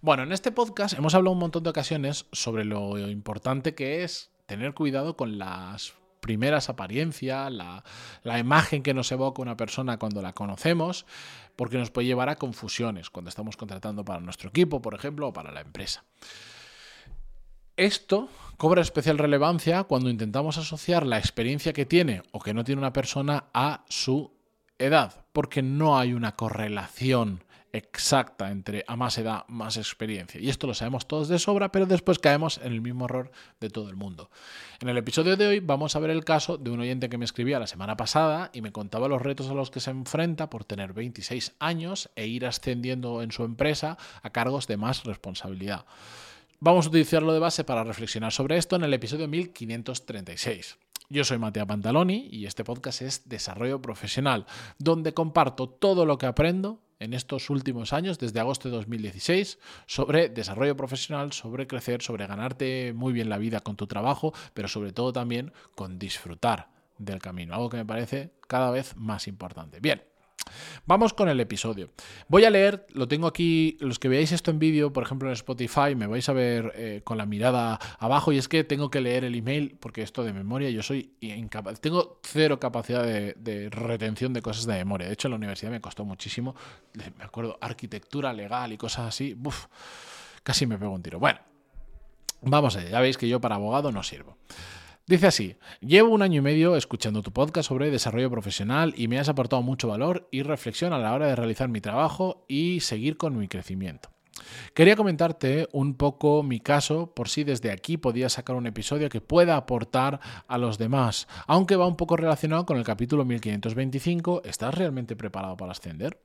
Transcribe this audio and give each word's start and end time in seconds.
Bueno, 0.00 0.22
en 0.22 0.30
este 0.30 0.52
podcast 0.52 0.96
hemos 0.96 1.16
hablado 1.16 1.32
un 1.32 1.40
montón 1.40 1.64
de 1.64 1.70
ocasiones 1.70 2.26
sobre 2.30 2.64
lo 2.64 2.96
importante 2.98 3.74
que 3.74 4.04
es 4.04 4.30
tener 4.46 4.72
cuidado 4.72 5.16
con 5.16 5.38
las 5.38 5.94
primeras 6.20 6.68
apariencias, 6.68 7.52
la, 7.52 8.38
imagen 8.38 8.84
que 8.84 8.94
nos 8.94 9.10
evoca 9.10 9.42
una 9.42 9.56
persona 9.56 9.98
cuando 9.98 10.22
la 10.22 10.34
conocemos, 10.34 11.04
porque 11.56 11.78
nos 11.78 11.90
puede 11.90 12.06
llevar 12.06 12.28
a 12.28 12.36
confusiones 12.36 13.10
cuando 13.10 13.28
estamos 13.28 13.56
contratando 13.56 14.04
para 14.04 14.20
nuestro 14.20 14.50
equipo, 14.50 14.80
por 14.80 14.94
ejemplo, 14.94 15.28
o 15.28 15.32
para 15.32 15.50
la 15.50 15.62
empresa. 15.62 16.04
Esto 17.76 18.28
cobra 18.56 18.82
especial 18.82 19.18
relevancia 19.18 19.82
cuando 19.82 20.10
intentamos 20.10 20.58
asociar 20.58 21.06
la 21.06 21.18
experiencia 21.18 21.72
que 21.72 21.86
tiene 21.86 22.22
o 22.30 22.38
que 22.38 22.54
no 22.54 22.62
tiene 22.62 22.80
una 22.80 22.92
persona 22.92 23.46
a 23.52 23.84
su 23.88 24.32
edad, 24.78 25.24
porque 25.32 25.60
no 25.62 25.98
hay 25.98 26.12
una 26.12 26.36
correlación 26.36 27.42
exacta 27.78 28.50
entre 28.50 28.84
a 28.86 28.96
más 28.96 29.16
edad, 29.16 29.44
más 29.48 29.76
experiencia. 29.76 30.40
Y 30.40 30.50
esto 30.50 30.66
lo 30.66 30.74
sabemos 30.74 31.08
todos 31.08 31.28
de 31.28 31.38
sobra, 31.38 31.72
pero 31.72 31.86
después 31.86 32.18
caemos 32.18 32.58
en 32.58 32.72
el 32.72 32.82
mismo 32.82 33.06
error 33.06 33.30
de 33.60 33.70
todo 33.70 33.88
el 33.88 33.96
mundo. 33.96 34.30
En 34.80 34.88
el 34.88 34.98
episodio 34.98 35.36
de 35.36 35.46
hoy 35.46 35.60
vamos 35.60 35.96
a 35.96 36.00
ver 36.00 36.10
el 36.10 36.24
caso 36.24 36.58
de 36.58 36.70
un 36.70 36.80
oyente 36.80 37.08
que 37.08 37.18
me 37.18 37.24
escribía 37.24 37.58
la 37.58 37.66
semana 37.66 37.96
pasada 37.96 38.50
y 38.52 38.60
me 38.60 38.72
contaba 38.72 39.08
los 39.08 39.22
retos 39.22 39.48
a 39.48 39.54
los 39.54 39.70
que 39.70 39.80
se 39.80 39.90
enfrenta 39.90 40.50
por 40.50 40.64
tener 40.64 40.92
26 40.92 41.54
años 41.58 42.10
e 42.14 42.26
ir 42.26 42.44
ascendiendo 42.44 43.22
en 43.22 43.32
su 43.32 43.44
empresa 43.44 43.96
a 44.22 44.30
cargos 44.30 44.66
de 44.66 44.76
más 44.76 45.04
responsabilidad. 45.04 45.86
Vamos 46.60 46.86
a 46.86 46.88
utilizarlo 46.88 47.32
de 47.32 47.38
base 47.38 47.62
para 47.62 47.84
reflexionar 47.84 48.32
sobre 48.32 48.56
esto 48.56 48.76
en 48.76 48.82
el 48.82 48.92
episodio 48.92 49.28
1536. 49.28 50.76
Yo 51.10 51.24
soy 51.24 51.38
Matea 51.38 51.64
Pantaloni 51.64 52.28
y 52.30 52.44
este 52.44 52.64
podcast 52.64 53.00
es 53.00 53.28
Desarrollo 53.28 53.80
Profesional, 53.80 54.44
donde 54.78 55.14
comparto 55.14 55.68
todo 55.68 56.04
lo 56.04 56.18
que 56.18 56.26
aprendo 56.26 56.80
en 57.00 57.14
estos 57.14 57.50
últimos 57.50 57.92
años, 57.92 58.18
desde 58.18 58.40
agosto 58.40 58.68
de 58.68 58.76
2016, 58.76 59.58
sobre 59.86 60.28
desarrollo 60.28 60.76
profesional, 60.76 61.32
sobre 61.32 61.66
crecer, 61.66 62.02
sobre 62.02 62.26
ganarte 62.26 62.92
muy 62.94 63.12
bien 63.12 63.28
la 63.28 63.38
vida 63.38 63.60
con 63.60 63.76
tu 63.76 63.86
trabajo, 63.86 64.32
pero 64.54 64.68
sobre 64.68 64.92
todo 64.92 65.12
también 65.12 65.52
con 65.74 65.98
disfrutar 65.98 66.70
del 66.98 67.20
camino, 67.20 67.54
algo 67.54 67.70
que 67.70 67.76
me 67.76 67.86
parece 67.86 68.32
cada 68.46 68.70
vez 68.70 68.96
más 68.96 69.28
importante. 69.28 69.80
Bien. 69.80 70.02
Vamos 70.86 71.14
con 71.14 71.28
el 71.28 71.40
episodio. 71.40 71.90
Voy 72.28 72.44
a 72.44 72.50
leer, 72.50 72.86
lo 72.90 73.08
tengo 73.08 73.26
aquí, 73.26 73.76
los 73.80 73.98
que 73.98 74.08
veáis 74.08 74.32
esto 74.32 74.50
en 74.50 74.58
vídeo, 74.58 74.92
por 74.92 75.02
ejemplo 75.02 75.28
en 75.28 75.34
Spotify, 75.34 75.94
me 75.96 76.06
vais 76.06 76.28
a 76.28 76.32
ver 76.32 76.72
eh, 76.76 77.00
con 77.04 77.18
la 77.18 77.26
mirada 77.26 77.78
abajo 77.98 78.32
y 78.32 78.38
es 78.38 78.48
que 78.48 78.64
tengo 78.64 78.90
que 78.90 79.00
leer 79.00 79.24
el 79.24 79.34
email 79.34 79.76
porque 79.80 80.02
esto 80.02 80.24
de 80.24 80.32
memoria 80.32 80.70
yo 80.70 80.82
soy 80.82 81.12
incapaz, 81.20 81.80
tengo 81.80 82.20
cero 82.22 82.58
capacidad 82.60 83.04
de, 83.04 83.68
retención 83.70 84.32
de 84.32 84.42
cosas 84.42 84.66
de 84.66 84.74
memoria. 84.74 85.06
De 85.06 85.14
hecho 85.14 85.28
en 85.28 85.32
la 85.32 85.36
universidad 85.36 85.70
me 85.70 85.80
costó 85.80 86.04
muchísimo, 86.04 86.54
me 86.94 87.24
acuerdo, 87.24 87.58
arquitectura 87.60 88.32
legal 88.32 88.72
y 88.72 88.76
cosas 88.76 89.08
así, 89.08 89.36
casi 90.42 90.66
me 90.66 90.78
pego 90.78 90.92
un 90.92 91.02
tiro. 91.02 91.18
Bueno, 91.18 91.40
vamos 92.42 92.76
allá, 92.76 92.90
ya 92.90 93.00
veis 93.00 93.16
que 93.16 93.28
yo 93.28 93.40
para 93.40 93.56
abogado 93.56 93.92
no 93.92 94.02
sirvo. 94.02 94.36
Dice 95.08 95.26
así, 95.26 95.56
llevo 95.80 96.10
un 96.10 96.20
año 96.20 96.40
y 96.40 96.42
medio 96.42 96.76
escuchando 96.76 97.22
tu 97.22 97.32
podcast 97.32 97.66
sobre 97.70 97.90
desarrollo 97.90 98.30
profesional 98.30 98.92
y 98.94 99.08
me 99.08 99.18
has 99.18 99.30
aportado 99.30 99.62
mucho 99.62 99.88
valor 99.88 100.28
y 100.30 100.42
reflexión 100.42 100.92
a 100.92 100.98
la 100.98 101.14
hora 101.14 101.28
de 101.28 101.34
realizar 101.34 101.70
mi 101.70 101.80
trabajo 101.80 102.44
y 102.46 102.80
seguir 102.80 103.16
con 103.16 103.34
mi 103.38 103.48
crecimiento. 103.48 104.10
Quería 104.74 104.96
comentarte 104.96 105.66
un 105.72 105.94
poco 105.94 106.42
mi 106.42 106.60
caso 106.60 107.14
por 107.14 107.30
si 107.30 107.42
desde 107.42 107.70
aquí 107.70 107.96
podía 107.96 108.28
sacar 108.28 108.54
un 108.54 108.66
episodio 108.66 109.08
que 109.08 109.22
pueda 109.22 109.56
aportar 109.56 110.20
a 110.46 110.58
los 110.58 110.76
demás, 110.76 111.26
aunque 111.46 111.76
va 111.76 111.86
un 111.86 111.96
poco 111.96 112.18
relacionado 112.18 112.66
con 112.66 112.76
el 112.76 112.84
capítulo 112.84 113.24
1525, 113.24 114.42
¿estás 114.44 114.74
realmente 114.74 115.16
preparado 115.16 115.56
para 115.56 115.72
ascender? 115.72 116.20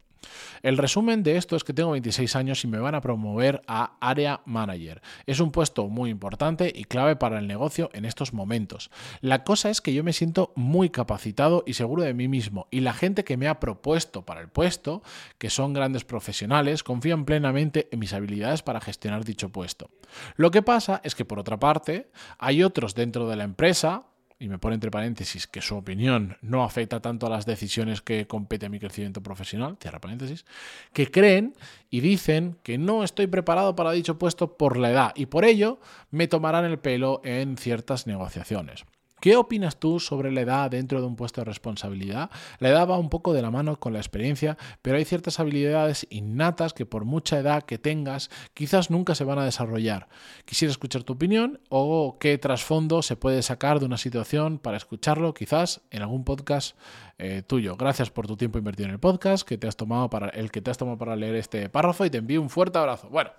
El 0.61 0.77
resumen 0.77 1.23
de 1.23 1.37
esto 1.37 1.55
es 1.55 1.63
que 1.63 1.73
tengo 1.73 1.91
26 1.91 2.35
años 2.35 2.63
y 2.63 2.67
me 2.67 2.79
van 2.79 2.95
a 2.95 3.01
promover 3.01 3.61
a 3.67 3.97
Area 3.99 4.41
Manager. 4.45 5.01
Es 5.25 5.39
un 5.39 5.51
puesto 5.51 5.87
muy 5.87 6.09
importante 6.09 6.71
y 6.73 6.85
clave 6.85 7.15
para 7.15 7.39
el 7.39 7.47
negocio 7.47 7.89
en 7.93 8.05
estos 8.05 8.33
momentos. 8.33 8.89
La 9.21 9.43
cosa 9.43 9.69
es 9.69 9.81
que 9.81 9.93
yo 9.93 10.03
me 10.03 10.13
siento 10.13 10.53
muy 10.55 10.89
capacitado 10.89 11.63
y 11.65 11.73
seguro 11.73 12.03
de 12.03 12.13
mí 12.13 12.27
mismo 12.27 12.67
y 12.71 12.79
la 12.79 12.93
gente 12.93 13.23
que 13.23 13.37
me 13.37 13.47
ha 13.47 13.59
propuesto 13.59 14.25
para 14.25 14.41
el 14.41 14.49
puesto, 14.49 15.03
que 15.37 15.49
son 15.49 15.73
grandes 15.73 16.05
profesionales, 16.05 16.83
confían 16.83 17.25
plenamente 17.25 17.89
en 17.91 17.99
mis 17.99 18.13
habilidades 18.13 18.61
para 18.61 18.81
gestionar 18.81 19.25
dicho 19.25 19.49
puesto. 19.49 19.89
Lo 20.35 20.51
que 20.51 20.61
pasa 20.61 21.01
es 21.03 21.15
que 21.15 21.25
por 21.25 21.39
otra 21.39 21.59
parte, 21.59 22.09
hay 22.37 22.63
otros 22.63 22.95
dentro 22.95 23.27
de 23.27 23.35
la 23.35 23.43
empresa, 23.43 24.05
y 24.39 24.49
me 24.49 24.59
pone 24.59 24.75
entre 24.75 24.91
paréntesis 24.91 25.47
que 25.47 25.61
su 25.61 25.75
opinión 25.75 26.37
no 26.41 26.63
afecta 26.63 26.99
tanto 27.01 27.27
a 27.27 27.29
las 27.29 27.45
decisiones 27.45 28.01
que 28.01 28.27
compete 28.27 28.65
a 28.65 28.69
mi 28.69 28.79
crecimiento 28.79 29.21
profesional, 29.21 29.77
cierra 29.79 29.99
paréntesis, 29.99 30.45
que 30.93 31.09
creen 31.09 31.55
y 31.89 32.01
dicen 32.01 32.57
que 32.63 32.77
no 32.77 33.03
estoy 33.03 33.27
preparado 33.27 33.75
para 33.75 33.91
dicho 33.91 34.17
puesto 34.17 34.57
por 34.57 34.77
la 34.77 34.91
edad 34.91 35.13
y 35.15 35.27
por 35.27 35.45
ello 35.45 35.79
me 36.11 36.27
tomarán 36.27 36.65
el 36.65 36.79
pelo 36.79 37.21
en 37.23 37.57
ciertas 37.57 38.07
negociaciones. 38.07 38.85
¿Qué 39.23 39.37
opinas 39.37 39.79
tú 39.79 40.01
sobre 40.01 40.33
la 40.33 40.41
edad 40.41 40.69
dentro 40.69 40.99
de 40.99 41.07
un 41.07 41.15
puesto 41.15 41.39
de 41.39 41.45
responsabilidad? 41.45 42.29
La 42.59 42.67
edad 42.67 42.89
va 42.89 42.97
un 42.97 43.07
poco 43.07 43.31
de 43.31 43.41
la 43.41 43.51
mano 43.51 43.79
con 43.79 43.93
la 43.93 43.99
experiencia, 43.99 44.57
pero 44.81 44.97
hay 44.97 45.05
ciertas 45.05 45.39
habilidades 45.39 46.05
innatas 46.09 46.73
que 46.73 46.85
por 46.85 47.05
mucha 47.05 47.39
edad 47.39 47.63
que 47.63 47.77
tengas, 47.77 48.29
quizás 48.53 48.91
nunca 48.91 49.15
se 49.15 49.23
van 49.23 49.39
a 49.39 49.45
desarrollar. 49.45 50.09
Quisiera 50.43 50.73
escuchar 50.73 51.03
tu 51.03 51.13
opinión 51.13 51.61
o 51.69 52.17
qué 52.19 52.37
trasfondo 52.37 53.01
se 53.01 53.15
puede 53.15 53.43
sacar 53.43 53.79
de 53.79 53.85
una 53.85 53.97
situación 53.97 54.59
para 54.59 54.75
escucharlo, 54.75 55.33
quizás 55.33 55.79
en 55.89 56.01
algún 56.01 56.25
podcast 56.25 56.77
eh, 57.17 57.43
tuyo. 57.47 57.77
Gracias 57.77 58.09
por 58.09 58.27
tu 58.27 58.35
tiempo 58.35 58.57
invertido 58.57 58.89
en 58.89 58.95
el 58.95 58.99
podcast, 58.99 59.47
que 59.47 59.57
te 59.57 59.69
has 59.69 59.77
tomado 59.77 60.09
para, 60.09 60.27
el 60.31 60.51
que 60.51 60.59
te 60.59 60.69
has 60.69 60.77
tomado 60.77 60.97
para 60.97 61.15
leer 61.15 61.35
este 61.35 61.69
párrafo 61.69 62.05
y 62.05 62.09
te 62.09 62.17
envío 62.17 62.41
un 62.41 62.49
fuerte 62.49 62.77
abrazo. 62.77 63.07
Bueno, 63.07 63.31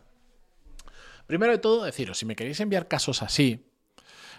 primero 1.27 1.53
de 1.53 1.59
todo, 1.59 1.85
deciros, 1.85 2.17
si 2.17 2.25
me 2.25 2.37
queréis 2.37 2.59
enviar 2.61 2.89
casos 2.89 3.21
así, 3.23 3.67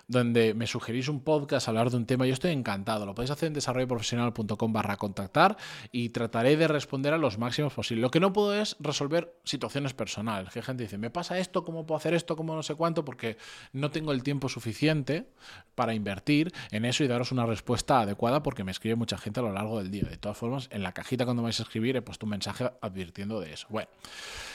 donde 0.07 0.53
me 0.53 0.67
sugerís 0.67 1.07
un 1.07 1.21
podcast, 1.21 1.67
hablar 1.67 1.89
de 1.89 1.97
un 1.97 2.05
tema, 2.05 2.25
yo 2.25 2.33
estoy 2.33 2.51
encantado. 2.51 3.05
Lo 3.05 3.15
podéis 3.15 3.31
hacer 3.31 3.47
en 3.47 3.53
desarrolloprofesional.com 3.53 4.73
barra 4.73 4.97
contactar 4.97 5.57
y 5.91 6.09
trataré 6.09 6.57
de 6.57 6.67
responder 6.67 7.13
a 7.13 7.17
los 7.17 7.37
máximos 7.37 7.73
posibles. 7.73 8.01
Lo 8.01 8.11
que 8.11 8.19
no 8.19 8.33
puedo 8.33 8.53
es 8.53 8.75
resolver 8.79 9.35
situaciones 9.43 9.93
personales. 9.93 10.53
Que 10.53 10.61
gente 10.61 10.83
dice, 10.83 10.97
me 10.97 11.09
pasa 11.09 11.39
esto, 11.39 11.65
¿cómo 11.65 11.85
puedo 11.85 11.97
hacer 11.97 12.13
esto? 12.13 12.35
¿Cómo 12.35 12.55
no 12.55 12.63
sé 12.63 12.75
cuánto? 12.75 13.03
Porque 13.03 13.37
no 13.73 13.91
tengo 13.91 14.11
el 14.11 14.23
tiempo 14.23 14.49
suficiente 14.49 15.27
para 15.73 15.93
invertir 15.93 16.53
en 16.71 16.85
eso 16.85 17.03
y 17.03 17.07
daros 17.07 17.31
una 17.31 17.45
respuesta 17.45 18.01
adecuada 18.01 18.43
porque 18.43 18.63
me 18.63 18.71
escribe 18.71 18.95
mucha 18.95 19.17
gente 19.17 19.39
a 19.39 19.43
lo 19.43 19.51
largo 19.51 19.79
del 19.79 19.91
día. 19.91 20.03
De 20.03 20.17
todas 20.17 20.37
formas, 20.37 20.67
en 20.71 20.83
la 20.83 20.91
cajita 20.91 21.25
cuando 21.25 21.43
vais 21.43 21.59
a 21.59 21.63
escribir 21.63 21.95
he 21.95 22.01
puesto 22.01 22.25
un 22.25 22.31
mensaje 22.31 22.71
advirtiendo 22.81 23.39
de 23.39 23.53
eso. 23.53 23.67
Bueno, 23.69 23.89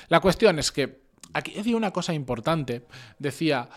la 0.08 0.20
cuestión 0.20 0.58
es 0.58 0.70
que 0.70 1.00
aquí 1.32 1.52
decía 1.52 1.76
una 1.76 1.92
cosa 1.92 2.14
importante. 2.14 2.86
Decía 3.18 3.68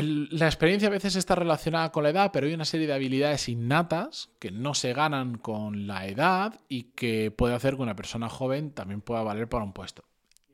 la 0.00 0.46
experiencia 0.46 0.88
a 0.88 0.92
veces 0.92 1.16
está 1.16 1.34
relacionada 1.34 1.92
con 1.92 2.02
la 2.02 2.10
edad, 2.10 2.30
pero 2.32 2.46
hay 2.46 2.54
una 2.54 2.64
serie 2.64 2.86
de 2.86 2.94
habilidades 2.94 3.48
innatas 3.48 4.30
que 4.38 4.50
no 4.50 4.72
se 4.72 4.94
ganan 4.94 5.36
con 5.36 5.86
la 5.86 6.06
edad 6.06 6.60
y 6.68 6.84
que 6.94 7.30
puede 7.30 7.54
hacer 7.54 7.76
que 7.76 7.82
una 7.82 7.96
persona 7.96 8.30
joven 8.30 8.70
también 8.70 9.02
pueda 9.02 9.22
valer 9.22 9.48
para 9.48 9.64
un 9.64 9.74
puesto. 9.74 10.04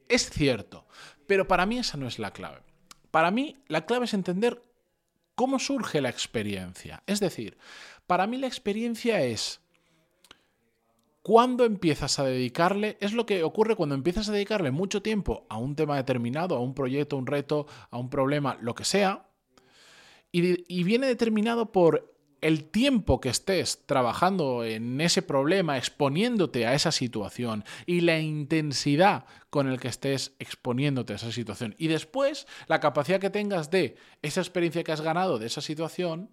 Es 0.09 0.29
cierto, 0.31 0.87
pero 1.27 1.47
para 1.47 1.67
mí 1.67 1.79
esa 1.79 1.97
no 1.97 2.09
es 2.09 2.19
la 2.19 2.33
clave. 2.33 2.63
Para 3.13 3.31
mí 3.31 3.57
la 3.69 3.87
clave 3.87 4.07
es 4.07 4.15
entender 4.15 4.63
cómo 5.37 5.61
surge 5.61 6.01
la 6.01 6.09
experiencia. 6.09 7.05
Es 7.07 7.21
decir, 7.21 7.59
para 8.09 8.27
mí 8.27 8.39
la 8.39 8.49
experiencia 8.49 9.23
es 9.23 9.61
cuando 11.23 11.65
empiezas 11.65 12.19
a 12.19 12.25
dedicarle, 12.25 12.97
es 13.01 13.13
lo 13.13 13.27
que 13.27 13.45
ocurre 13.45 13.77
cuando 13.77 13.95
empiezas 13.95 14.29
a 14.29 14.33
dedicarle 14.33 14.71
mucho 14.71 15.03
tiempo 15.03 15.47
a 15.49 15.59
un 15.59 15.77
tema 15.77 15.97
determinado, 15.97 16.57
a 16.57 16.61
un 16.61 16.75
proyecto, 16.75 17.17
un 17.17 17.27
reto, 17.27 17.67
a 17.91 17.99
un 17.99 18.09
problema, 18.09 18.57
lo 18.61 18.75
que 18.75 18.85
sea, 18.85 19.28
y, 20.39 20.83
viene 20.85 21.07
determinado 21.07 21.73
por 21.73 22.15
el 22.41 22.65
tiempo 22.65 23.21
que 23.21 23.31
estés 23.31 23.85
trabajando 23.87 24.65
en 24.65 25.01
ese 25.01 25.23
problema, 25.23 25.77
exponiéndote 25.77 26.67
a 26.67 26.75
esa 26.75 26.93
situación 26.93 27.65
y 27.85 28.03
la 28.03 28.21
intensidad 28.21 29.25
con 29.51 29.69
el 29.69 29.81
que 29.81 29.89
estés 29.89 30.37
exponiéndote 30.39 31.13
a 31.13 31.17
esa 31.17 31.33
situación. 31.33 31.75
Y 31.79 31.89
después 31.89 32.47
la 32.69 32.81
capacidad 32.81 33.21
que 33.21 33.31
tengas 33.31 33.71
de 33.71 33.97
esa 34.23 34.41
experiencia 34.41 34.85
que 34.85 34.93
has 34.93 35.01
ganado 35.01 35.39
de 35.39 35.47
esa 35.47 35.61
situación, 35.61 36.31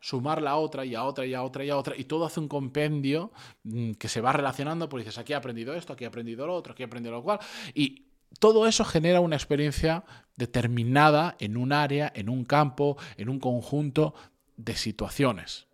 sumarla 0.00 0.50
a 0.50 0.56
otra 0.56 0.84
y 0.84 0.94
a 0.94 1.04
otra 1.04 1.24
y 1.24 1.32
a 1.32 1.42
otra 1.42 1.64
y 1.64 1.70
a 1.70 1.78
otra, 1.78 1.96
y 1.96 2.04
todo 2.04 2.26
hace 2.26 2.40
un 2.40 2.48
compendio 2.48 3.32
mm, 3.62 3.92
que 3.92 4.08
se 4.08 4.20
va 4.20 4.32
relacionando, 4.32 4.88
porque 4.88 5.04
dices, 5.04 5.18
aquí 5.18 5.32
he 5.32 5.36
aprendido 5.36 5.74
esto, 5.74 5.92
aquí 5.92 6.04
he 6.04 6.08
aprendido 6.08 6.46
lo 6.46 6.54
otro, 6.54 6.72
aquí 6.72 6.82
he 6.82 6.86
aprendido 6.86 7.14
lo 7.14 7.22
cual, 7.22 7.38
y 7.72 8.11
todo 8.38 8.66
eso 8.66 8.84
genera 8.84 9.20
una 9.20 9.36
experiencia 9.36 10.04
determinada 10.36 11.36
en 11.38 11.56
un 11.56 11.72
área, 11.72 12.12
en 12.14 12.28
un 12.28 12.44
campo, 12.44 12.96
en 13.16 13.28
un 13.28 13.38
conjunto 13.38 14.14
de 14.56 14.76
situaciones. 14.76 15.66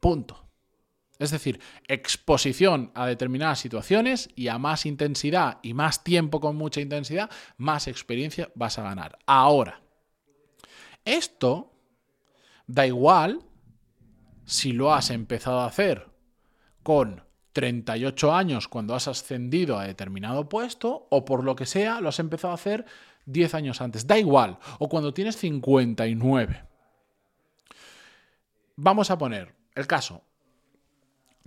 Punto. 0.00 0.48
Es 1.18 1.30
decir, 1.30 1.60
exposición 1.86 2.90
a 2.94 3.06
determinadas 3.06 3.60
situaciones 3.60 4.28
y 4.34 4.48
a 4.48 4.58
más 4.58 4.86
intensidad 4.86 5.60
y 5.62 5.72
más 5.72 6.02
tiempo 6.02 6.40
con 6.40 6.56
mucha 6.56 6.80
intensidad, 6.80 7.30
más 7.56 7.86
experiencia 7.86 8.50
vas 8.56 8.78
a 8.78 8.82
ganar. 8.82 9.18
Ahora, 9.26 9.82
esto 11.04 11.72
da 12.66 12.86
igual 12.86 13.44
si 14.44 14.72
lo 14.72 14.92
has 14.92 15.10
empezado 15.10 15.60
a 15.60 15.66
hacer 15.66 16.08
con 16.82 17.24
38 17.52 18.34
años 18.34 18.68
cuando 18.68 18.94
has 18.94 19.08
ascendido 19.08 19.78
a 19.78 19.86
determinado 19.86 20.48
puesto 20.48 21.06
o 21.10 21.24
por 21.24 21.44
lo 21.44 21.54
que 21.54 21.66
sea 21.66 22.00
lo 22.00 22.08
has 22.08 22.18
empezado 22.18 22.52
a 22.52 22.54
hacer 22.54 22.86
10 23.26 23.54
años 23.54 23.80
antes. 23.80 24.06
Da 24.06 24.18
igual. 24.18 24.58
O 24.78 24.88
cuando 24.88 25.14
tienes 25.14 25.36
59. 25.36 26.64
Vamos 28.76 29.10
a 29.10 29.18
poner 29.18 29.54
el 29.74 29.86
caso. 29.86 30.22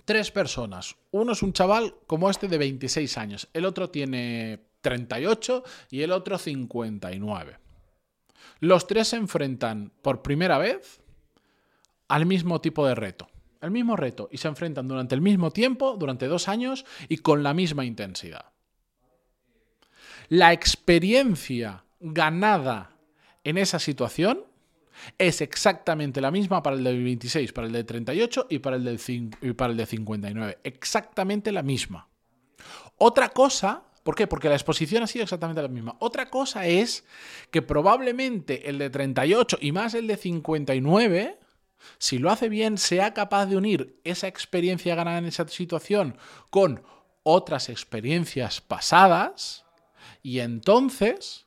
Tres 0.04 0.30
personas. 0.30 0.96
Uno 1.10 1.32
es 1.32 1.42
un 1.42 1.52
chaval 1.52 1.94
como 2.06 2.30
este 2.30 2.48
de 2.48 2.58
26 2.58 3.18
años. 3.18 3.48
El 3.52 3.64
otro 3.64 3.90
tiene 3.90 4.60
38 4.80 5.64
y 5.90 6.02
el 6.02 6.12
otro 6.12 6.38
59. 6.38 7.58
Los 8.60 8.86
tres 8.86 9.08
se 9.08 9.16
enfrentan 9.16 9.92
por 10.02 10.22
primera 10.22 10.58
vez 10.58 11.02
al 12.08 12.24
mismo 12.24 12.60
tipo 12.60 12.86
de 12.86 12.94
reto. 12.94 13.28
El 13.60 13.70
mismo 13.70 13.96
reto. 13.96 14.28
Y 14.30 14.38
se 14.38 14.48
enfrentan 14.48 14.88
durante 14.88 15.14
el 15.14 15.20
mismo 15.20 15.50
tiempo, 15.50 15.96
durante 15.98 16.26
dos 16.26 16.48
años 16.48 16.84
y 17.08 17.18
con 17.18 17.42
la 17.42 17.54
misma 17.54 17.84
intensidad. 17.84 18.46
La 20.28 20.52
experiencia 20.52 21.84
ganada 22.00 22.90
en 23.44 23.58
esa 23.58 23.78
situación 23.78 24.44
es 25.18 25.40
exactamente 25.40 26.20
la 26.20 26.30
misma 26.30 26.62
para 26.62 26.76
el 26.76 26.84
de 26.84 26.98
26, 26.98 27.52
para 27.52 27.66
el 27.66 27.72
de 27.72 27.84
38 27.84 28.46
y 28.50 28.58
para 28.58 28.76
el, 28.76 29.00
y 29.40 29.52
para 29.52 29.70
el 29.70 29.76
de 29.76 29.86
59. 29.86 30.58
Exactamente 30.64 31.52
la 31.52 31.62
misma. 31.62 32.08
Otra 32.98 33.28
cosa, 33.28 33.84
¿por 34.02 34.14
qué? 34.14 34.26
Porque 34.26 34.48
la 34.48 34.54
exposición 34.54 35.02
ha 35.02 35.06
sido 35.06 35.24
exactamente 35.24 35.62
la 35.62 35.68
misma. 35.68 35.96
Otra 36.00 36.30
cosa 36.30 36.66
es 36.66 37.04
que 37.50 37.62
probablemente 37.62 38.68
el 38.68 38.78
de 38.78 38.90
38 38.90 39.58
y 39.60 39.72
más 39.72 39.94
el 39.94 40.06
de 40.06 40.16
59, 40.16 41.38
si 41.98 42.18
lo 42.18 42.30
hace 42.30 42.48
bien, 42.48 42.78
sea 42.78 43.14
capaz 43.14 43.46
de 43.46 43.56
unir 43.56 44.00
esa 44.04 44.28
experiencia 44.28 44.94
ganada 44.94 45.18
en 45.18 45.26
esa 45.26 45.46
situación 45.48 46.16
con 46.50 46.82
otras 47.22 47.68
experiencias 47.68 48.60
pasadas 48.60 49.64
y 50.22 50.40
entonces 50.40 51.46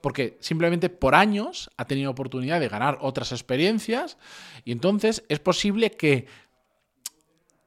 porque 0.00 0.36
simplemente 0.40 0.90
por 0.90 1.14
años 1.14 1.70
ha 1.76 1.86
tenido 1.86 2.10
oportunidad 2.10 2.60
de 2.60 2.68
ganar 2.68 2.98
otras 3.00 3.32
experiencias 3.32 4.18
y 4.64 4.72
entonces 4.72 5.24
es 5.28 5.38
posible 5.38 5.92
que 5.92 6.26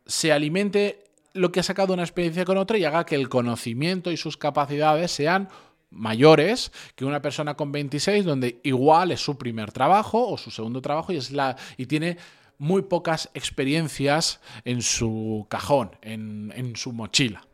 se 0.06 0.32
alimente 0.32 1.06
lo 1.34 1.52
que 1.52 1.62
ha 1.62 1.64
sacado 1.64 1.94
una 1.94 2.04
experiencia 2.04 2.46
con 2.46 2.58
otra 2.58 2.78
y 2.78 2.86
haga 2.86 3.06
que 3.06 3.16
el 3.16 3.30
conocimiento 3.30 4.12
y 4.12 4.18
sus 4.18 4.38
capacidades 4.38 5.12
sean 5.12 5.50
mayores 5.96 6.72
que 6.96 7.06
una 7.06 7.22
persona 7.22 7.56
con 7.56 7.72
26 7.72 8.26
donde 8.26 8.60
igual 8.64 9.12
es 9.12 9.22
su 9.22 9.38
primer 9.38 9.72
trabajo 9.72 10.28
o 10.28 10.38
su 10.38 10.52
segundo 10.52 10.82
trabajo 10.82 11.12
y 11.12 11.18
es 11.18 11.32
la 11.32 11.56
y 11.78 11.88
tiene 11.88 12.18
muy 12.58 12.84
pocas 12.84 13.30
experiencias 13.34 14.40
en 14.64 14.82
su 14.82 15.46
cajón, 15.50 15.92
en, 16.02 16.54
en 16.56 16.76
su 16.76 16.94
mochila. 16.94 17.46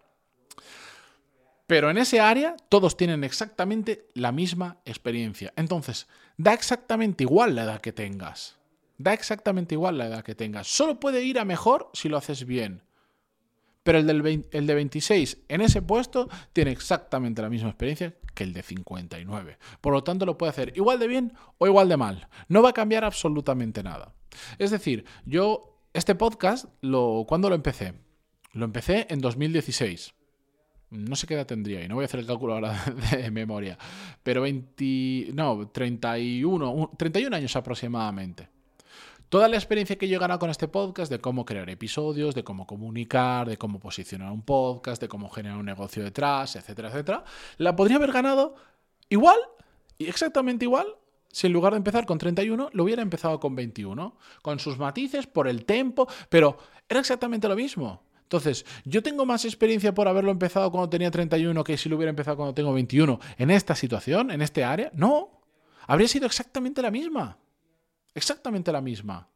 Pero 1.67 1.89
en 1.89 1.97
ese 1.97 2.19
área 2.19 2.57
todos 2.69 2.97
tienen 2.97 3.23
exactamente 3.23 4.07
la 4.13 4.31
misma 4.31 4.81
experiencia. 4.85 5.53
Entonces, 5.55 6.07
da 6.37 6.53
exactamente 6.53 7.23
igual 7.23 7.55
la 7.55 7.63
edad 7.63 7.81
que 7.81 7.93
tengas. 7.93 8.57
Da 8.97 9.13
exactamente 9.13 9.75
igual 9.75 9.97
la 9.97 10.07
edad 10.07 10.23
que 10.23 10.35
tengas. 10.35 10.67
Solo 10.67 10.99
puede 10.99 11.23
ir 11.23 11.39
a 11.39 11.45
mejor 11.45 11.89
si 11.93 12.09
lo 12.09 12.17
haces 12.17 12.45
bien. 12.45 12.83
Pero 13.83 13.97
el, 13.97 14.05
del 14.05 14.45
el 14.51 14.67
de 14.67 14.75
26 14.75 15.37
en 15.47 15.61
ese 15.61 15.81
puesto 15.81 16.29
tiene 16.53 16.71
exactamente 16.71 17.41
la 17.41 17.49
misma 17.49 17.69
experiencia 17.69 18.13
el 18.41 18.53
de 18.53 18.63
59. 18.63 19.57
Por 19.79 19.93
lo 19.93 20.03
tanto, 20.03 20.25
lo 20.25 20.37
puede 20.37 20.51
hacer 20.51 20.73
igual 20.75 20.99
de 20.99 21.07
bien 21.07 21.33
o 21.57 21.67
igual 21.67 21.89
de 21.89 21.97
mal. 21.97 22.27
No 22.47 22.61
va 22.61 22.69
a 22.69 22.73
cambiar 22.73 23.03
absolutamente 23.03 23.83
nada. 23.83 24.13
Es 24.57 24.71
decir, 24.71 25.05
yo 25.25 25.79
este 25.93 26.15
podcast, 26.15 26.65
lo, 26.81 27.25
¿cuándo 27.27 27.49
lo 27.49 27.55
empecé? 27.55 27.93
Lo 28.53 28.65
empecé 28.65 29.07
en 29.09 29.19
2016 29.19 30.13
no 30.91 31.15
sé 31.15 31.25
qué 31.25 31.33
edad 31.33 31.47
tendría 31.47 31.83
y 31.83 31.87
no 31.87 31.95
voy 31.95 32.03
a 32.03 32.05
hacer 32.05 32.19
el 32.19 32.27
cálculo 32.27 32.53
ahora 32.53 32.77
de 33.11 33.31
memoria, 33.31 33.77
pero 34.21 34.41
20, 34.41 35.31
no, 35.33 35.69
31, 35.69 36.91
31 36.97 37.35
años 37.35 37.55
aproximadamente. 37.55 38.49
Toda 39.31 39.47
la 39.47 39.55
experiencia 39.55 39.97
que 39.97 40.09
yo 40.09 40.17
he 40.17 40.19
ganado 40.19 40.41
con 40.41 40.49
este 40.49 40.67
podcast 40.67 41.09
de 41.09 41.21
cómo 41.21 41.45
crear 41.45 41.69
episodios, 41.69 42.35
de 42.35 42.43
cómo 42.43 42.67
comunicar, 42.67 43.47
de 43.47 43.55
cómo 43.55 43.79
posicionar 43.79 44.29
un 44.29 44.41
podcast, 44.41 45.01
de 45.01 45.07
cómo 45.07 45.29
generar 45.29 45.57
un 45.57 45.65
negocio 45.67 46.03
detrás, 46.03 46.57
etcétera, 46.57 46.89
etcétera, 46.89 47.23
la 47.57 47.73
podría 47.73 47.95
haber 47.95 48.11
ganado 48.11 48.55
igual, 49.07 49.37
y 49.97 50.07
exactamente 50.07 50.65
igual, 50.65 50.85
si 51.31 51.47
en 51.47 51.53
lugar 51.53 51.71
de 51.71 51.77
empezar 51.77 52.05
con 52.05 52.17
31, 52.17 52.71
lo 52.73 52.83
hubiera 52.83 53.01
empezado 53.01 53.39
con 53.39 53.55
21, 53.55 54.17
con 54.41 54.59
sus 54.59 54.77
matices, 54.77 55.27
por 55.27 55.47
el 55.47 55.63
tempo, 55.63 56.09
pero 56.27 56.57
era 56.89 56.99
exactamente 56.99 57.47
lo 57.47 57.55
mismo. 57.55 58.03
Entonces, 58.23 58.65
yo 58.83 59.01
tengo 59.01 59.25
más 59.25 59.45
experiencia 59.45 59.93
por 59.93 60.09
haberlo 60.09 60.31
empezado 60.31 60.69
cuando 60.71 60.89
tenía 60.89 61.09
31 61.09 61.63
que 61.63 61.77
si 61.77 61.87
lo 61.87 61.95
hubiera 61.95 62.09
empezado 62.09 62.35
cuando 62.35 62.53
tengo 62.53 62.73
21 62.73 63.17
en 63.37 63.49
esta 63.49 63.75
situación, 63.75 64.29
en 64.29 64.41
este 64.41 64.65
área. 64.65 64.91
No, 64.93 65.39
habría 65.87 66.09
sido 66.09 66.25
exactamente 66.25 66.81
la 66.81 66.91
misma. 66.91 67.37
Exactamente 68.15 68.71
la 68.71 68.81
misma. 68.81 69.27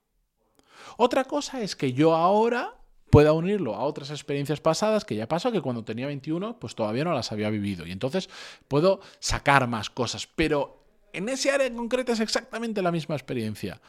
Otra 0.97 1.23
cosa 1.23 1.61
es 1.61 1.75
que 1.75 1.93
yo 1.93 2.15
ahora 2.15 2.75
pueda 3.09 3.33
unirlo 3.33 3.75
a 3.75 3.83
otras 3.83 4.09
experiencias 4.09 4.59
pasadas 4.59 5.05
que 5.05 5.15
ya 5.15 5.27
pasó, 5.27 5.51
que 5.51 5.61
cuando 5.61 5.83
tenía 5.83 6.07
21 6.07 6.59
pues 6.59 6.75
todavía 6.75 7.03
no 7.03 7.13
las 7.13 7.31
había 7.31 7.49
vivido 7.49 7.85
y 7.85 7.91
entonces 7.91 8.29
puedo 8.67 8.99
sacar 9.19 9.67
más 9.67 9.89
cosas, 9.89 10.27
pero 10.27 10.83
en 11.13 11.29
ese 11.29 11.51
área 11.51 11.67
en 11.67 11.77
concreto 11.77 12.11
es 12.11 12.19
exactamente 12.19 12.81
la 12.81 12.91
misma 12.91 13.15
experiencia. 13.15 13.79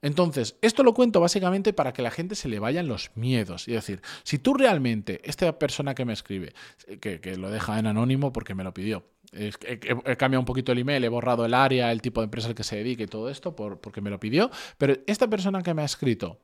Entonces, 0.00 0.56
esto 0.62 0.82
lo 0.82 0.94
cuento 0.94 1.20
básicamente 1.20 1.72
para 1.72 1.92
que 1.92 2.02
la 2.02 2.10
gente 2.10 2.34
se 2.34 2.48
le 2.48 2.58
vayan 2.58 2.88
los 2.88 3.12
miedos. 3.14 3.68
Es 3.68 3.74
decir, 3.74 4.02
si 4.24 4.38
tú 4.38 4.54
realmente, 4.54 5.20
esta 5.22 5.58
persona 5.58 5.94
que 5.94 6.04
me 6.04 6.12
escribe, 6.12 6.54
que, 7.00 7.36
lo 7.36 7.50
deja 7.50 7.78
en 7.78 7.86
anónimo 7.86 8.32
porque 8.32 8.56
me 8.56 8.64
lo 8.64 8.74
pidió, 8.74 9.04
he, 9.32 10.16
cambiado 10.16 10.40
un 10.40 10.46
poquito 10.46 10.72
el 10.72 10.78
email, 10.78 11.04
he 11.04 11.08
borrado 11.08 11.44
el 11.44 11.54
área, 11.54 11.90
el 11.90 12.02
tipo 12.02 12.20
de 12.20 12.26
empresa 12.26 12.48
al 12.48 12.54
que 12.54 12.64
se 12.64 12.76
dedique 12.76 13.04
y 13.04 13.06
todo 13.06 13.28
esto 13.30 13.56
porque 13.56 14.00
me 14.00 14.10
lo 14.10 14.20
pidió, 14.20 14.50
pero 14.78 14.96
esta 15.06 15.28
persona 15.28 15.62
que 15.62 15.74
me 15.74 15.82
ha 15.82 15.86
escrito, 15.86 16.38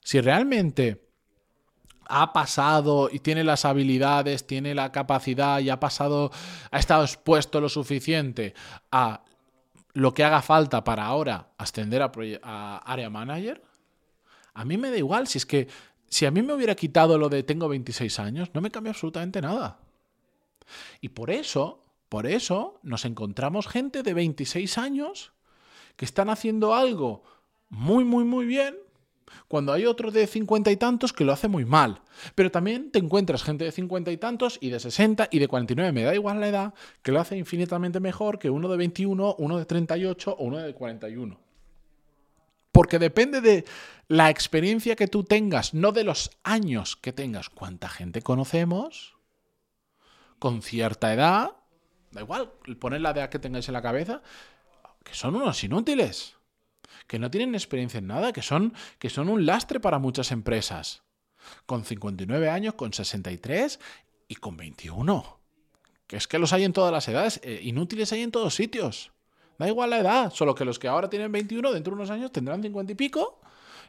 si 0.00 0.20
realmente 0.20 1.04
ha 2.08 2.32
pasado 2.32 3.10
y 3.12 3.18
tiene 3.18 3.44
las 3.44 3.64
habilidades, 3.64 4.46
tiene 4.46 4.74
la 4.74 4.92
capacidad 4.92 5.60
y 5.60 5.70
ha 5.70 5.80
pasado, 5.80 6.30
ha 6.70 6.78
estado 6.78 7.04
expuesto 7.04 7.60
lo 7.60 7.68
suficiente 7.68 8.54
a 8.90 9.24
lo 9.92 10.14
que 10.14 10.24
haga 10.24 10.40
falta 10.40 10.84
para 10.84 11.04
ahora 11.04 11.48
ascender 11.58 12.02
a, 12.02 12.12
a 12.42 12.78
área 12.78 13.10
manager, 13.10 13.62
a 14.54 14.64
mí 14.64 14.76
me 14.76 14.90
da 14.90 14.96
igual. 14.96 15.26
Si 15.26 15.38
es 15.38 15.46
que 15.46 15.68
si 16.08 16.24
a 16.24 16.30
mí 16.30 16.42
me 16.42 16.52
hubiera 16.54 16.74
quitado 16.74 17.18
lo 17.18 17.28
de 17.28 17.42
tengo 17.42 17.68
26 17.68 18.18
años, 18.18 18.50
no 18.54 18.60
me 18.60 18.70
cambia 18.70 18.92
absolutamente 18.92 19.42
nada. 19.42 19.78
Y 21.00 21.10
por 21.10 21.30
eso, 21.30 21.84
por 22.08 22.26
eso 22.26 22.80
nos 22.82 23.04
encontramos 23.04 23.68
gente 23.68 24.02
de 24.02 24.14
26 24.14 24.78
años 24.78 25.32
que 25.96 26.04
están 26.04 26.30
haciendo 26.30 26.74
algo 26.74 27.22
muy, 27.68 28.04
muy, 28.04 28.24
muy 28.24 28.46
bien 28.46 28.76
cuando 29.46 29.72
hay 29.72 29.86
otro 29.86 30.10
de 30.10 30.26
cincuenta 30.26 30.70
y 30.70 30.76
tantos 30.76 31.12
que 31.12 31.24
lo 31.24 31.32
hace 31.32 31.48
muy 31.48 31.64
mal. 31.64 32.00
Pero 32.34 32.50
también 32.50 32.90
te 32.90 32.98
encuentras 32.98 33.42
gente 33.42 33.64
de 33.64 33.72
cincuenta 33.72 34.10
y 34.10 34.16
tantos 34.16 34.58
y 34.60 34.70
de 34.70 34.80
60 34.80 35.28
y 35.30 35.38
de 35.38 35.48
49, 35.48 35.92
me 35.92 36.02
da 36.02 36.14
igual 36.14 36.40
la 36.40 36.48
edad, 36.48 36.74
que 37.02 37.12
lo 37.12 37.20
hace 37.20 37.36
infinitamente 37.36 38.00
mejor 38.00 38.38
que 38.38 38.50
uno 38.50 38.68
de 38.68 38.76
21, 38.76 39.36
uno 39.38 39.58
de 39.58 39.64
38 39.66 40.36
o 40.38 40.44
uno 40.44 40.58
de 40.58 40.74
41. 40.74 41.38
Porque 42.72 42.98
depende 42.98 43.40
de 43.40 43.64
la 44.06 44.30
experiencia 44.30 44.96
que 44.96 45.08
tú 45.08 45.24
tengas, 45.24 45.74
no 45.74 45.92
de 45.92 46.04
los 46.04 46.30
años 46.44 46.96
que 46.96 47.12
tengas. 47.12 47.50
¿Cuánta 47.50 47.88
gente 47.88 48.22
conocemos 48.22 49.16
con 50.38 50.62
cierta 50.62 51.12
edad? 51.12 51.57
Da 52.10 52.22
igual, 52.22 52.52
poner 52.78 53.00
la 53.00 53.10
edad 53.10 53.28
que 53.28 53.38
tengáis 53.38 53.68
en 53.68 53.74
la 53.74 53.82
cabeza, 53.82 54.22
que 55.04 55.14
son 55.14 55.36
unos 55.36 55.62
inútiles 55.62 56.38
que 57.06 57.18
no 57.18 57.30
tienen 57.30 57.54
experiencia 57.54 57.98
en 57.98 58.06
nada, 58.06 58.32
que 58.32 58.42
son, 58.42 58.74
que 58.98 59.10
son 59.10 59.28
un 59.28 59.46
lastre 59.46 59.80
para 59.80 59.98
muchas 59.98 60.30
empresas. 60.30 61.02
Con 61.66 61.84
59 61.84 62.50
años, 62.50 62.74
con 62.74 62.92
63 62.92 63.80
y 64.28 64.34
con 64.36 64.56
21. 64.56 65.40
Que 66.06 66.16
es 66.16 66.28
que 66.28 66.38
los 66.38 66.52
hay 66.52 66.64
en 66.64 66.72
todas 66.72 66.92
las 66.92 67.08
edades, 67.08 67.40
eh, 67.42 67.60
inútiles 67.62 68.12
hay 68.12 68.22
en 68.22 68.30
todos 68.30 68.54
sitios. 68.54 69.12
Da 69.58 69.66
igual 69.66 69.90
la 69.90 69.98
edad, 69.98 70.32
solo 70.32 70.54
que 70.54 70.64
los 70.64 70.78
que 70.78 70.88
ahora 70.88 71.10
tienen 71.10 71.32
21, 71.32 71.72
dentro 71.72 71.92
de 71.92 71.96
unos 71.96 72.10
años 72.10 72.30
tendrán 72.30 72.62
50 72.62 72.92
y 72.92 72.94
pico 72.94 73.40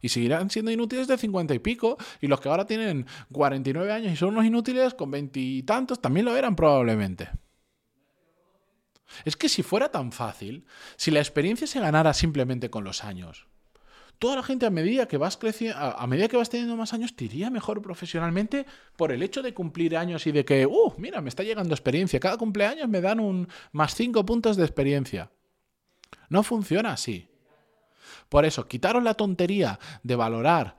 y 0.02 0.10
seguirán 0.10 0.50
siendo 0.50 0.72
inútiles 0.72 1.08
de 1.08 1.18
50 1.18 1.54
y 1.54 1.60
pico. 1.60 1.98
Y 2.22 2.28
los 2.28 2.40
que 2.40 2.50
ahora 2.50 2.66
tienen 2.66 3.06
49 3.32 3.92
años 3.92 4.14
y 4.14 4.16
son 4.16 4.30
unos 4.30 4.46
inútiles 4.46 4.94
con 4.94 5.12
20 5.12 5.40
y 5.40 5.64
tantos 5.64 6.02
también 6.02 6.26
lo 6.26 6.36
eran 6.36 6.56
probablemente. 6.56 7.30
Es 9.25 9.36
que 9.36 9.50
si 9.50 9.63
fuera 9.63 9.89
tan 9.89 10.12
fácil, 10.12 10.66
si 10.96 11.12
la 11.12 11.20
experiencia 11.20 11.68
se 11.68 11.80
ganara 11.80 12.13
simplemente 12.13 12.70
con 12.70 12.84
los 12.84 13.04
años, 13.04 13.48
toda 14.20 14.36
la 14.36 14.44
gente 14.44 14.66
a 14.66 14.70
medida 14.70 15.08
que 15.08 15.18
vas 15.18 15.38
creciendo, 15.38 15.78
a, 15.80 16.06
medida 16.06 16.28
que 16.28 16.38
vas 16.38 16.50
teniendo 16.50 16.75
más 16.75 16.94
años, 16.94 17.16
te 17.16 17.25
iría 17.25 17.50
mejor 17.50 17.82
profesionalmente 17.82 18.66
por 18.98 19.12
el 19.12 19.24
hecho 19.24 19.42
de 19.42 19.54
cumplir 19.54 19.98
años 19.98 20.28
y 20.28 20.32
de 20.32 20.46
que, 20.46 20.66
uh, 20.66 20.94
mira, 20.98 21.22
me 21.22 21.30
está 21.30 21.44
llegando 21.44 21.74
experiencia. 21.74 22.20
Cada 22.20 22.38
cumpleaños 22.38 22.89
me 22.89 23.01
dan 23.01 23.20
un 23.20 23.48
más 23.72 23.96
cinco 23.96 24.25
puntos 24.25 24.58
de 24.58 24.66
experiencia. 24.66 25.32
No 26.28 26.44
funciona 26.44 26.92
así. 26.92 27.30
Por 28.28 28.46
eso, 28.46 28.68
quitaros 28.68 29.04
la 29.04 29.16
tontería 29.16 29.80
de 30.04 30.16
valorar 30.16 30.78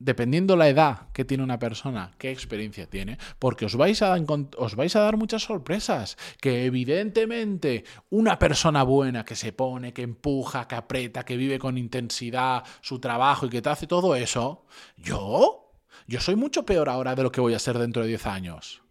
dependiendo 0.00 0.56
la 0.56 0.68
edad 0.68 1.08
que 1.12 1.24
tiene 1.24 1.44
una 1.44 1.58
persona, 1.58 2.12
qué 2.18 2.32
experiencia 2.32 2.88
tiene, 2.88 3.18
porque 3.38 3.66
os 3.66 3.76
vais, 3.76 4.02
a, 4.02 4.08
dar 4.08 5.16
muchas 5.16 5.42
sorpresas. 5.42 6.16
Que 6.40 6.64
evidentemente 6.64 7.84
una 8.08 8.38
persona 8.38 8.82
buena 8.82 9.24
que 9.24 9.36
se 9.36 9.52
pone, 9.52 9.92
que 9.92 10.02
empuja, 10.02 10.66
que 10.66 10.74
aprieta, 10.74 11.24
que 11.24 11.36
vive 11.36 11.58
con 11.58 11.78
intensidad 11.78 12.64
su 12.80 12.98
trabajo 12.98 13.46
y 13.46 13.50
que 13.50 13.62
te 13.62 13.68
hace 13.68 13.86
todo 13.86 14.16
eso, 14.16 14.64
yo, 14.96 15.70
yo 16.08 16.20
soy 16.20 16.34
mucho 16.34 16.64
peor 16.64 16.88
ahora 16.88 17.14
de 17.14 17.22
lo 17.22 17.30
que 17.30 17.42
voy 17.42 17.54
a 17.54 17.58
ser 17.58 17.78
dentro 17.78 18.02
de 18.02 18.08
10 18.08 18.26
años. 18.26 18.82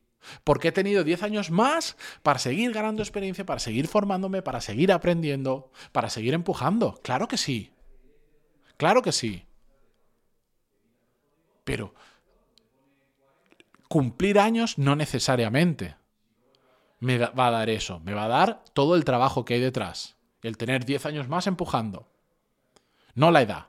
Porque 0.43 0.67
he 0.67 0.71
tenido 0.71 1.03
10 1.03 1.23
años 1.23 1.49
más 1.49 1.97
para 2.21 2.37
seguir 2.37 2.71
ganando 2.71 3.01
experiencia, 3.01 3.45
para 3.47 3.59
seguir 3.59 3.87
formándome, 3.87 4.43
para 4.43 4.61
seguir 4.61 4.91
aprendiendo, 4.91 5.71
para 5.91 6.09
seguir 6.09 6.35
empujando. 6.35 6.99
Claro 7.01 7.27
que 7.27 7.37
sí. 7.37 7.73
Claro 8.77 9.01
que 9.01 9.11
sí. 9.11 9.48
Pero 11.69 11.93
cumplir 13.87 14.39
años 14.39 14.79
no 14.79 14.95
necesariamente 14.95 15.95
me 16.99 17.19
va 17.19 17.45
a 17.45 17.51
dar 17.51 17.69
eso. 17.69 17.99
Me 17.99 18.15
va 18.15 18.25
a 18.25 18.27
dar 18.27 18.63
todo 18.73 18.95
el 18.95 19.05
trabajo 19.05 19.45
que 19.45 19.53
hay 19.53 19.59
detrás. 19.59 20.15
El 20.41 20.57
tener 20.57 20.83
10 20.83 21.05
años 21.05 21.27
más 21.27 21.45
empujando. 21.45 22.07
No 23.13 23.29
la 23.29 23.43
edad. 23.43 23.67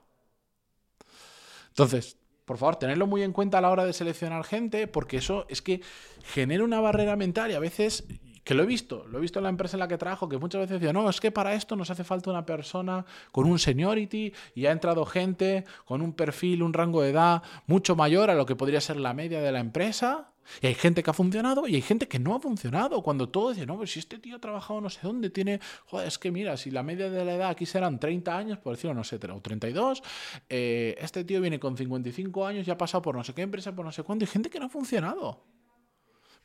Entonces, 1.68 2.16
por 2.46 2.56
favor, 2.56 2.76
tenedlo 2.76 3.06
muy 3.06 3.22
en 3.22 3.34
cuenta 3.34 3.58
a 3.58 3.60
la 3.60 3.68
hora 3.68 3.84
de 3.84 3.92
seleccionar 3.92 4.44
gente, 4.44 4.86
porque 4.86 5.18
eso 5.18 5.44
es 5.50 5.60
que 5.60 5.82
genera 6.24 6.64
una 6.64 6.80
barrera 6.80 7.16
mental 7.16 7.50
y 7.50 7.54
a 7.54 7.60
veces 7.60 8.04
que 8.50 8.56
lo 8.56 8.64
he 8.64 8.66
visto, 8.66 9.06
lo 9.08 9.18
he 9.18 9.20
visto 9.20 9.38
en 9.38 9.44
la 9.44 9.48
empresa 9.48 9.76
en 9.76 9.78
la 9.78 9.86
que 9.86 9.96
trabajo, 9.96 10.28
que 10.28 10.36
muchas 10.36 10.62
veces 10.62 10.80
decía, 10.80 10.92
no, 10.92 11.08
es 11.08 11.20
que 11.20 11.30
para 11.30 11.54
esto 11.54 11.76
nos 11.76 11.88
hace 11.88 12.02
falta 12.02 12.30
una 12.30 12.44
persona 12.44 13.06
con 13.30 13.46
un 13.46 13.60
seniority 13.60 14.32
y 14.56 14.66
ha 14.66 14.72
entrado 14.72 15.06
gente 15.06 15.64
con 15.84 16.02
un 16.02 16.12
perfil, 16.12 16.64
un 16.64 16.72
rango 16.72 17.00
de 17.00 17.10
edad 17.10 17.44
mucho 17.68 17.94
mayor 17.94 18.28
a 18.28 18.34
lo 18.34 18.46
que 18.46 18.56
podría 18.56 18.80
ser 18.80 18.96
la 18.96 19.14
media 19.14 19.40
de 19.40 19.52
la 19.52 19.60
empresa. 19.60 20.32
Y 20.60 20.66
hay 20.66 20.74
gente 20.74 21.04
que 21.04 21.10
ha 21.10 21.12
funcionado 21.12 21.68
y 21.68 21.76
hay 21.76 21.80
gente 21.80 22.08
que 22.08 22.18
no 22.18 22.34
ha 22.34 22.40
funcionado. 22.40 23.04
Cuando 23.04 23.28
todo 23.28 23.50
dice, 23.50 23.66
no, 23.66 23.76
pues 23.76 23.92
si 23.92 24.00
este 24.00 24.18
tío 24.18 24.34
ha 24.34 24.40
trabajado 24.40 24.80
no 24.80 24.90
sé 24.90 24.98
dónde, 25.00 25.30
tiene, 25.30 25.60
joder, 25.86 26.08
es 26.08 26.18
que 26.18 26.32
mira, 26.32 26.56
si 26.56 26.72
la 26.72 26.82
media 26.82 27.08
de 27.08 27.24
la 27.24 27.34
edad 27.36 27.50
aquí 27.50 27.66
serán 27.66 28.00
30 28.00 28.36
años, 28.36 28.58
por 28.58 28.74
decirlo, 28.74 28.94
no 28.94 29.04
sé, 29.04 29.14
o 29.14 29.40
32, 29.40 30.02
eh, 30.48 30.96
este 30.98 31.22
tío 31.22 31.40
viene 31.40 31.60
con 31.60 31.76
55 31.76 32.44
años 32.44 32.66
y 32.66 32.70
ha 32.72 32.76
pasado 32.76 33.00
por 33.00 33.14
no 33.14 33.22
sé 33.22 33.32
qué 33.32 33.42
empresa, 33.42 33.76
por 33.76 33.84
no 33.84 33.92
sé 33.92 34.02
cuándo, 34.02 34.24
y 34.24 34.26
gente 34.26 34.50
que 34.50 34.58
no 34.58 34.66
ha 34.66 34.70
funcionado. 34.70 35.59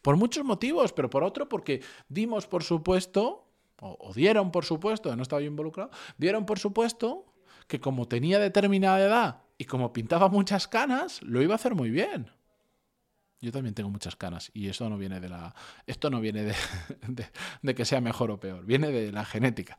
Por 0.05 0.17
muchos 0.17 0.45
motivos, 0.45 0.93
pero 0.93 1.09
por 1.09 1.23
otro 1.23 1.49
porque 1.49 1.81
dimos 2.09 2.45
por 2.45 2.63
supuesto, 2.63 3.49
o, 3.79 4.13
dieron 4.13 4.51
por 4.51 4.63
supuesto, 4.63 5.15
no 5.15 5.23
estaba 5.23 5.41
yo 5.41 5.47
involucrado, 5.47 5.89
dieron 6.19 6.45
por 6.45 6.59
supuesto 6.59 7.25
que 7.67 7.79
como 7.79 8.07
tenía 8.07 8.37
determinada 8.37 8.99
edad 8.99 9.41
y 9.57 9.65
como 9.65 9.93
pintaba 9.93 10.29
muchas 10.29 10.67
canas, 10.67 11.23
lo 11.23 11.41
iba 11.41 11.53
a 11.53 11.55
hacer 11.55 11.73
muy 11.73 11.89
bien. 11.89 12.29
Yo 13.41 13.51
también 13.51 13.73
tengo 13.73 13.89
muchas 13.89 14.15
canas 14.15 14.51
y 14.53 14.69
esto 14.69 14.87
no 14.91 14.99
viene 14.99 15.19
de 15.19 15.27
la. 15.27 15.55
Esto 15.87 16.11
no 16.11 16.21
viene 16.21 16.43
de, 17.07 17.25
de, 17.63 17.73
que 17.73 17.83
sea 17.83 17.99
mejor 17.99 18.29
o 18.29 18.39
peor, 18.39 18.63
viene 18.63 18.91
de 18.91 19.11
la 19.11 19.25
genética. 19.25 19.75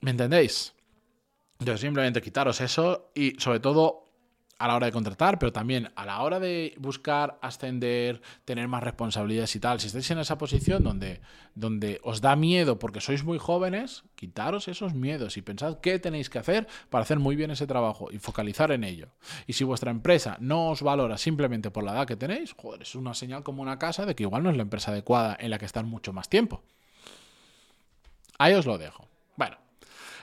¿Me 0.00 0.12
entendéis? 0.12 0.72
Yo 1.58 1.76
simplemente 1.76 2.22
quitaros 2.22 2.62
eso 2.62 3.10
y 3.14 3.32
sobre 3.32 3.60
todo 3.60 4.06
a 4.62 4.68
la 4.68 4.76
hora 4.76 4.86
de 4.86 4.92
contratar, 4.92 5.40
pero 5.40 5.52
también 5.52 5.90
a 5.96 6.06
la 6.06 6.22
hora 6.22 6.38
de 6.38 6.76
buscar 6.78 7.36
ascender, 7.42 8.22
tener 8.44 8.68
más 8.68 8.84
responsabilidades 8.84 9.56
y 9.56 9.58
tal. 9.58 9.80
Si 9.80 9.88
estáis 9.88 10.08
en 10.12 10.20
esa 10.20 10.38
posición 10.38 10.84
donde, 10.84 11.20
donde 11.56 12.00
os 12.04 12.20
da 12.20 12.36
miedo 12.36 12.78
porque 12.78 13.00
sois 13.00 13.24
muy 13.24 13.38
jóvenes, 13.38 14.04
quitaros 14.14 14.68
esos 14.68 14.94
miedos 14.94 15.36
y 15.36 15.42
pensad 15.42 15.80
qué 15.80 15.98
tenéis 15.98 16.30
que 16.30 16.38
hacer 16.38 16.68
para 16.90 17.02
hacer 17.02 17.18
muy 17.18 17.34
bien 17.34 17.50
ese 17.50 17.66
trabajo 17.66 18.12
y 18.12 18.20
focalizar 18.20 18.70
en 18.70 18.84
ello. 18.84 19.08
Y 19.48 19.54
si 19.54 19.64
vuestra 19.64 19.90
empresa 19.90 20.36
no 20.38 20.70
os 20.70 20.82
valora 20.82 21.18
simplemente 21.18 21.72
por 21.72 21.82
la 21.82 21.94
edad 21.94 22.06
que 22.06 22.14
tenéis, 22.14 22.54
joder, 22.56 22.82
es 22.82 22.94
una 22.94 23.14
señal 23.14 23.42
como 23.42 23.62
una 23.62 23.80
casa 23.80 24.06
de 24.06 24.14
que 24.14 24.22
igual 24.22 24.44
no 24.44 24.50
es 24.50 24.56
la 24.56 24.62
empresa 24.62 24.92
adecuada 24.92 25.36
en 25.40 25.50
la 25.50 25.58
que 25.58 25.66
están 25.66 25.88
mucho 25.88 26.12
más 26.12 26.28
tiempo. 26.28 26.62
Ahí 28.38 28.54
os 28.54 28.64
lo 28.64 28.78
dejo. 28.78 29.08
Bueno, 29.36 29.56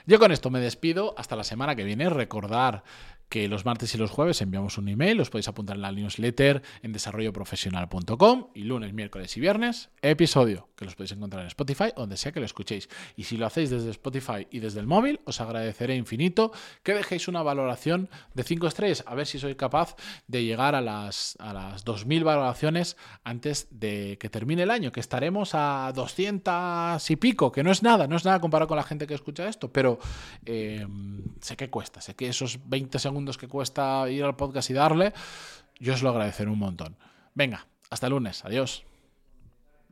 yo 0.06 0.18
con 0.18 0.32
esto 0.32 0.48
me 0.48 0.60
despido. 0.60 1.14
Hasta 1.18 1.36
la 1.36 1.44
semana 1.44 1.76
que 1.76 1.84
viene. 1.84 2.08
Recordar 2.08 2.84
que 3.30 3.48
los 3.48 3.64
martes 3.64 3.94
y 3.94 3.98
los 3.98 4.10
jueves 4.10 4.42
enviamos 4.42 4.76
un 4.76 4.88
email, 4.88 5.20
os 5.20 5.30
podéis 5.30 5.48
apuntar 5.48 5.76
en 5.76 5.82
la 5.82 5.92
newsletter 5.92 6.62
en 6.82 6.92
desarrolloprofesional.com 6.92 8.48
y 8.54 8.64
lunes, 8.64 8.92
miércoles 8.92 9.34
y 9.36 9.40
viernes, 9.40 9.88
episodio, 10.02 10.68
que 10.80 10.86
los 10.86 10.94
podéis 10.94 11.12
encontrar 11.12 11.42
en 11.42 11.48
Spotify, 11.48 11.92
donde 11.94 12.16
sea 12.16 12.32
que 12.32 12.40
lo 12.40 12.46
escuchéis. 12.46 12.88
Y 13.14 13.24
si 13.24 13.36
lo 13.36 13.44
hacéis 13.44 13.68
desde 13.68 13.90
Spotify 13.90 14.48
y 14.50 14.60
desde 14.60 14.80
el 14.80 14.86
móvil, 14.86 15.20
os 15.26 15.38
agradeceré 15.42 15.94
infinito 15.94 16.52
que 16.82 16.94
dejéis 16.94 17.28
una 17.28 17.42
valoración 17.42 18.08
de 18.32 18.44
5 18.44 18.66
estrellas, 18.66 19.04
a 19.06 19.14
ver 19.14 19.26
si 19.26 19.38
soy 19.38 19.56
capaz 19.56 19.94
de 20.26 20.42
llegar 20.42 20.74
a 20.74 20.80
las, 20.80 21.36
a 21.38 21.52
las 21.52 21.84
2.000 21.84 22.24
valoraciones 22.24 22.96
antes 23.24 23.68
de 23.70 24.16
que 24.18 24.30
termine 24.30 24.62
el 24.62 24.70
año, 24.70 24.90
que 24.90 25.00
estaremos 25.00 25.50
a 25.52 25.92
200 25.94 27.10
y 27.10 27.16
pico, 27.16 27.52
que 27.52 27.62
no 27.62 27.70
es 27.70 27.82
nada, 27.82 28.06
no 28.06 28.16
es 28.16 28.24
nada 28.24 28.40
comparado 28.40 28.68
con 28.68 28.78
la 28.78 28.82
gente 28.82 29.06
que 29.06 29.12
escucha 29.12 29.46
esto, 29.48 29.70
pero 29.70 29.98
eh, 30.46 30.86
sé 31.42 31.58
que 31.58 31.68
cuesta, 31.68 32.00
sé 32.00 32.14
que 32.14 32.26
esos 32.26 32.58
20 32.70 32.98
segundos 32.98 33.36
que 33.36 33.48
cuesta 33.48 34.08
ir 34.08 34.24
al 34.24 34.34
podcast 34.34 34.70
y 34.70 34.72
darle, 34.72 35.12
yo 35.78 35.92
os 35.92 36.02
lo 36.02 36.08
agradeceré 36.08 36.48
un 36.48 36.58
montón. 36.58 36.96
Venga, 37.34 37.66
hasta 37.90 38.06
el 38.06 38.14
lunes. 38.14 38.46
Adiós. 38.46 38.89